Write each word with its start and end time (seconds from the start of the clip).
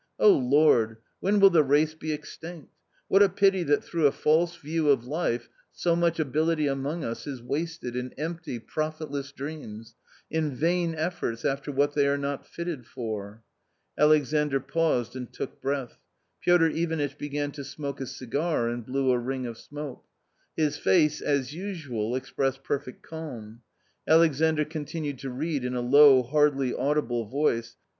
Oh, 0.19 0.33
Lord, 0.35 0.97
when 1.19 1.39
will 1.39 1.51
the 1.51 1.61
race 1.61 1.93
be 1.93 2.11
extinct? 2.11 2.73
What 3.07 3.21
a 3.21 3.29
pity 3.29 3.61
that 3.65 3.83
through 3.83 4.07
a 4.07 4.11
false 4.11 4.55
view 4.55 4.89
of 4.89 5.05
life 5.05 5.47
so 5.71 5.95
much 5.95 6.19
ability 6.19 6.65
among 6.65 7.03
us 7.03 7.27
is 7.27 7.39
wasted 7.39 7.95
in 7.95 8.11
empty, 8.13 8.57
profitless 8.57 9.31
dreams, 9.31 9.93
in 10.27 10.55
vain 10.55 10.95
efforts 10.95 11.45
after 11.45 11.71
what 11.71 11.93
they 11.93 12.07
are 12.07 12.17
not 12.17 12.47
fitted 12.47 12.87
for." 12.87 13.43
Alexandr 13.95 14.59
paused 14.59 15.15
and 15.15 15.31
took 15.31 15.61
breath. 15.61 15.99
Piotr 16.43 16.65
Ivanitch 16.65 17.19
began 17.19 17.51
to 17.51 17.63
smoke 17.63 18.01
a 18.01 18.07
cigar 18.07 18.69
and 18.69 18.83
blew 18.83 19.11
a 19.11 19.19
ring 19.19 19.45
of 19.45 19.55
smoke. 19.55 20.07
His 20.57 20.79
face, 20.79 21.21
as 21.21 21.53
usual, 21.53 22.15
expressed 22.15 22.63
perfect 22.63 23.03
calm. 23.03 23.61
Alexandr 24.07 24.65
continued 24.65 25.19
to 25.19 25.29
read 25.29 25.63
in 25.63 25.75
a 25.75 25.81
low, 25.81 26.23
hardly 26.23 26.73
audible 26.73 27.25
voice. 27.25 27.75